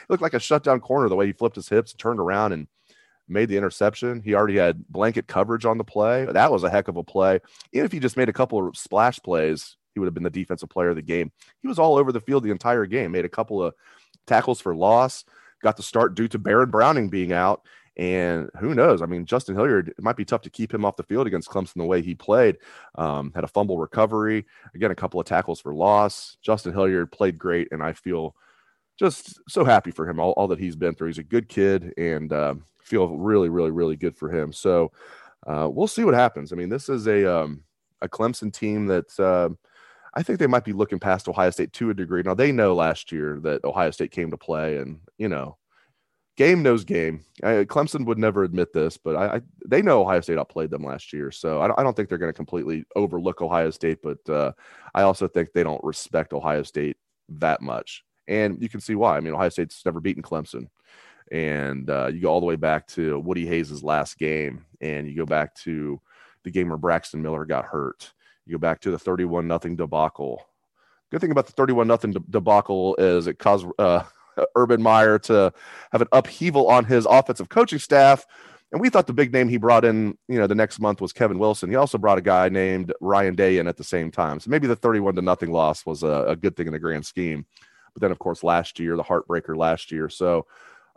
looked 0.10 0.24
like 0.24 0.34
a 0.34 0.40
shutdown 0.40 0.80
corner 0.80 1.10
the 1.10 1.16
way 1.16 1.28
he 1.28 1.32
flipped 1.32 1.58
his 1.58 1.70
hips, 1.70 1.94
turned 1.94 2.20
around, 2.20 2.54
and 2.54 2.68
made 3.28 3.50
the 3.50 3.58
interception. 3.58 4.20
He 4.20 4.34
already 4.34 4.58
had 4.58 4.88
blanket 4.88 5.28
coverage 5.28 5.64
on 5.64 5.78
the 5.78 5.84
play. 5.84 6.26
That 6.26 6.52
was 6.52 6.64
a 6.64 6.72
heck 6.72 6.88
of 6.88 6.98
a 6.98 7.04
play. 7.04 7.40
Even 7.72 7.86
if 7.86 7.92
he 7.92 8.00
just 8.00 8.18
made 8.18 8.30
a 8.30 8.34
couple 8.34 8.68
of 8.68 8.76
splash 8.76 9.20
plays, 9.20 9.78
he 9.94 10.00
would 10.00 10.08
have 10.08 10.16
been 10.16 10.24
the 10.24 10.32
defensive 10.32 10.70
player 10.70 10.90
of 10.90 10.96
the 10.96 11.04
game. 11.04 11.32
He 11.62 11.68
was 11.68 11.78
all 11.78 11.98
over 11.98 12.12
the 12.12 12.22
field 12.22 12.44
the 12.44 12.50
entire 12.50 12.88
game, 12.88 13.12
made 13.12 13.26
a 13.26 13.30
couple 13.30 13.62
of 13.62 13.76
tackles 14.26 14.60
for 14.60 14.76
loss 14.76 15.24
got 15.64 15.78
the 15.78 15.84
start 15.84 16.14
due 16.14 16.28
to 16.28 16.38
Baron 16.38 16.70
Browning 16.70 17.10
being 17.10 17.34
out. 17.34 17.66
And 17.96 18.50
who 18.60 18.74
knows? 18.74 19.04
I 19.04 19.06
mean, 19.06 19.26
Justin 19.26 19.56
Hilliard, 19.56 19.90
it 19.90 20.04
might 20.04 20.16
be 20.16 20.26
tough 20.26 20.42
to 20.44 20.50
keep 20.50 20.74
him 20.74 20.84
off 20.84 20.96
the 20.96 21.04
field 21.04 21.28
against 21.28 21.50
Clemson 21.50 21.76
the 21.76 21.86
way 21.86 22.02
he 22.02 22.16
played. 22.16 22.58
Um, 22.96 23.32
had 23.36 23.44
a 23.44 23.48
fumble 23.48 23.78
recovery, 23.78 24.46
again, 24.74 24.90
a 24.90 24.96
couple 24.96 25.20
of 25.20 25.28
tackles 25.28 25.62
for 25.62 25.76
loss. 25.76 26.38
Justin 26.42 26.74
Hilliard 26.74 27.12
played 27.12 27.38
great, 27.38 27.68
and 27.72 27.84
I 27.84 27.94
feel 27.94 28.36
just 28.98 29.40
so 29.48 29.64
happy 29.64 29.92
for 29.92 30.10
him, 30.10 30.20
all, 30.20 30.32
all 30.32 30.48
that 30.48 30.60
he's 30.60 30.76
been 30.76 30.96
through. 30.96 31.10
He's 31.10 31.18
a 31.20 31.24
good 31.24 31.48
kid, 31.50 31.94
and 31.98 32.34
uh, 32.34 32.56
feel 32.82 33.16
really, 33.16 33.50
really, 33.50 33.72
really 33.72 33.96
good 33.96 34.18
for 34.18 34.32
him. 34.32 34.52
So 34.52 34.92
uh, 35.46 35.70
we'll 35.72 35.88
see 35.88 36.04
what 36.04 36.16
happens. 36.16 36.52
I 36.52 36.56
mean, 36.56 36.70
this 36.70 36.90
is 36.90 37.08
a 37.08 37.32
um, 37.32 37.64
a 38.02 38.10
Clemson 38.10 38.52
team 38.52 38.88
that 38.88 39.20
uh, 39.20 39.50
I 40.16 40.24
think 40.24 40.40
they 40.40 40.48
might 40.48 40.66
be 40.66 40.74
looking 40.74 41.00
past 41.00 41.28
Ohio 41.28 41.50
State 41.50 41.74
to 41.74 41.90
a 41.90 41.94
degree. 41.94 42.22
Now 42.24 42.36
they 42.36 42.52
know 42.52 42.76
last 42.76 43.12
year 43.12 43.40
that 43.44 43.64
Ohio 43.64 43.92
State 43.92 44.12
came 44.12 44.30
to 44.32 44.38
play, 44.38 44.78
and 44.78 45.00
you 45.18 45.28
know, 45.28 45.58
game 46.38 46.62
knows 46.62 46.84
game. 46.84 47.26
I, 47.44 47.66
Clemson 47.66 48.06
would 48.06 48.20
never 48.20 48.44
admit 48.44 48.74
this, 48.74 48.98
but 48.98 49.16
I, 49.16 49.36
I, 49.38 49.42
they 49.66 49.82
know 49.82 50.02
Ohio 50.02 50.22
State 50.22 50.38
outplayed 50.38 50.70
them 50.70 50.84
last 50.84 51.14
year, 51.14 51.32
so 51.32 51.62
I 51.62 51.68
don't, 51.68 51.80
I 51.80 51.84
don't 51.84 51.96
think 51.96 52.10
they're 52.10 52.18
going 52.20 52.32
to 52.32 52.38
completely 52.38 52.86
overlook 52.96 53.42
Ohio 53.42 53.72
State. 53.72 54.00
But 54.04 54.30
uh, 54.30 54.52
I 54.94 55.02
also 55.02 55.28
think 55.28 55.50
they 55.52 55.64
don't 55.64 55.84
respect 55.84 56.34
Ohio 56.34 56.64
State 56.64 56.98
that 57.30 57.62
much, 57.62 58.04
and 58.28 58.62
you 58.62 58.70
can 58.70 58.82
see 58.82 58.96
why. 58.96 59.18
I 59.18 59.20
mean, 59.20 59.34
Ohio 59.34 59.50
State's 59.50 59.84
never 59.84 60.00
beaten 60.00 60.22
Clemson, 60.22 60.68
and 61.32 61.90
uh, 61.90 62.12
you 62.14 62.22
go 62.22 62.30
all 62.30 62.40
the 62.40 62.46
way 62.46 62.56
back 62.56 62.86
to 62.90 63.20
Woody 63.20 63.48
Hayes' 63.48 63.84
last 63.84 64.20
game, 64.20 64.66
and 64.80 65.08
you 65.08 65.16
go 65.16 65.26
back 65.26 65.56
to 65.56 66.00
the 66.44 66.52
game 66.52 66.70
where 66.70 66.78
Braxton 66.78 67.22
Miller 67.22 67.46
got 67.46 67.66
hurt 67.66 68.14
you 68.46 68.54
go 68.54 68.60
back 68.60 68.82
to 68.82 68.92
the 68.92 69.00
31 69.00 69.48
nothing 69.48 69.76
debacle. 69.76 70.46
Good 71.12 71.22
thing 71.22 71.32
about 71.32 71.46
the 71.46 71.54
31 71.54 71.88
nothing 71.88 72.16
debacle 72.30 72.96
is 72.98 73.28
it 73.28 73.40
caused 73.40 73.68
uh, 73.80 74.04
Urban 74.56 74.82
Meyer 74.82 75.20
to 75.20 75.54
have 75.92 76.02
an 76.02 76.08
upheaval 76.12 76.70
on 76.70 76.86
his 76.86 77.06
offensive 77.06 77.50
coaching 77.50 77.80
staff. 77.80 78.26
And 78.72 78.82
we 78.82 78.90
thought 78.90 79.06
the 79.06 79.14
big 79.14 79.32
name 79.32 79.48
he 79.48 79.58
brought 79.58 79.86
in, 79.86 80.18
you 80.28 80.40
know, 80.40 80.48
the 80.48 80.56
next 80.56 80.80
month 80.80 81.00
was 81.00 81.14
Kevin 81.14 81.38
Wilson. 81.38 81.70
He 81.70 81.76
also 81.76 82.00
brought 82.00 82.18
a 82.18 82.22
guy 82.22 82.50
named 82.50 82.92
Ryan 83.00 83.36
Day 83.36 83.60
in 83.60 83.68
at 83.68 83.78
the 83.78 83.84
same 83.84 84.10
time. 84.10 84.40
So 84.40 84.50
maybe 84.50 84.66
the 84.66 84.76
31 84.76 85.16
to 85.16 85.22
nothing 85.22 85.52
loss 85.52 85.86
was 85.86 86.02
a, 86.02 86.26
a 86.30 86.36
good 86.36 86.56
thing 86.58 86.66
in 86.66 86.74
the 86.74 86.80
grand 86.80 87.06
scheme. 87.06 87.46
But 87.94 88.02
then, 88.02 88.12
of 88.12 88.18
course, 88.18 88.44
last 88.44 88.80
year, 88.80 88.98
the 88.98 89.04
heartbreaker 89.04 89.56
last 89.56 89.92
year. 89.92 90.10
So, 90.10 90.48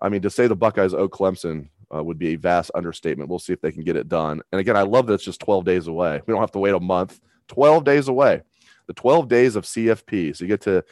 I 0.00 0.08
mean, 0.08 0.22
to 0.22 0.30
say 0.30 0.46
the 0.46 0.56
Buckeyes 0.56 0.94
owe 0.94 1.08
Clemson 1.08 1.68
uh, 1.94 2.02
would 2.02 2.18
be 2.18 2.28
a 2.28 2.36
vast 2.36 2.70
understatement. 2.74 3.28
We'll 3.28 3.38
see 3.38 3.52
if 3.52 3.60
they 3.60 3.72
can 3.72 3.84
get 3.84 3.96
it 3.96 4.08
done. 4.08 4.40
And 4.52 4.60
again, 4.60 4.76
I 4.76 4.82
love 4.82 5.06
that 5.06 5.14
it's 5.14 5.24
just 5.24 5.40
12 5.40 5.64
days 5.66 5.86
away. 5.86 6.22
We 6.26 6.32
don't 6.32 6.40
have 6.40 6.52
to 6.52 6.58
wait 6.58 6.74
a 6.74 6.80
month. 6.80 7.20
12 7.48 7.84
days 7.84 8.08
away. 8.08 8.42
The 8.86 8.94
12 8.94 9.28
days 9.28 9.56
of 9.56 9.64
CFP. 9.64 10.36
So 10.36 10.44
you 10.44 10.48
get 10.48 10.60
to 10.62 10.84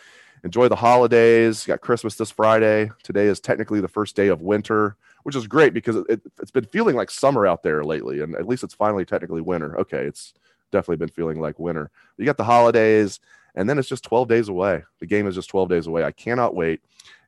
enjoy 0.42 0.68
the 0.68 0.76
holidays. 0.76 1.66
You 1.66 1.72
got 1.72 1.80
Christmas 1.80 2.16
this 2.16 2.30
Friday. 2.30 2.90
Today 3.02 3.26
is 3.26 3.40
technically 3.40 3.80
the 3.80 3.88
first 3.88 4.16
day 4.16 4.28
of 4.28 4.42
winter, 4.42 4.96
which 5.22 5.36
is 5.36 5.46
great 5.46 5.72
because 5.72 5.96
it, 6.08 6.20
has 6.38 6.50
been 6.50 6.66
feeling 6.66 6.96
like 6.96 7.10
summer 7.10 7.46
out 7.46 7.62
there 7.62 7.84
lately. 7.84 8.20
And 8.20 8.34
at 8.34 8.46
least 8.46 8.64
it's 8.64 8.74
finally 8.74 9.04
technically 9.04 9.40
winter. 9.40 9.78
Okay, 9.80 10.04
it's 10.04 10.34
definitely 10.70 10.96
been 10.96 11.08
feeling 11.08 11.40
like 11.40 11.58
winter. 11.58 11.90
You 12.18 12.26
got 12.26 12.36
the 12.36 12.44
holidays, 12.44 13.20
and 13.54 13.68
then 13.68 13.78
it's 13.78 13.88
just 13.88 14.04
12 14.04 14.28
days 14.28 14.48
away. 14.48 14.82
The 15.00 15.06
game 15.06 15.26
is 15.26 15.34
just 15.34 15.48
12 15.48 15.68
days 15.68 15.86
away. 15.86 16.04
I 16.04 16.12
cannot 16.12 16.54
wait. 16.54 16.80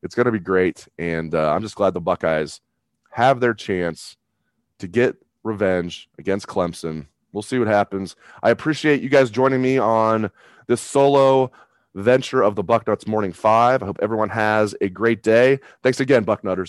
It's 0.02 0.14
going 0.14 0.26
to 0.26 0.32
be 0.32 0.38
great. 0.38 0.86
And 0.98 1.34
uh, 1.34 1.52
I'm 1.52 1.62
just 1.62 1.76
glad 1.76 1.94
the 1.94 2.00
Buckeyes 2.00 2.60
have 3.10 3.40
their 3.40 3.54
chance 3.54 4.16
to 4.78 4.88
get 4.88 5.16
revenge 5.42 6.08
against 6.18 6.46
Clemson 6.46 7.06
We'll 7.36 7.42
see 7.42 7.58
what 7.58 7.68
happens. 7.68 8.16
I 8.42 8.48
appreciate 8.48 9.02
you 9.02 9.10
guys 9.10 9.28
joining 9.28 9.60
me 9.60 9.76
on 9.76 10.30
this 10.68 10.80
solo 10.80 11.52
venture 11.94 12.40
of 12.40 12.54
the 12.54 12.64
Bucknuts 12.64 13.06
Morning 13.06 13.34
Five. 13.34 13.82
I 13.82 13.86
hope 13.86 13.98
everyone 14.00 14.30
has 14.30 14.74
a 14.80 14.88
great 14.88 15.22
day. 15.22 15.60
Thanks 15.82 16.00
again, 16.00 16.24
Bucknutters. 16.24 16.68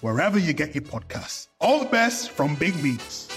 wherever 0.00 0.38
you 0.38 0.52
get 0.52 0.74
your 0.74 0.84
podcasts. 0.84 1.48
All 1.60 1.80
the 1.80 1.90
best 1.90 2.30
from 2.30 2.54
Big 2.56 2.80
Meats. 2.82 3.28